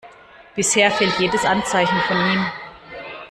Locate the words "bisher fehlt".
0.55-1.19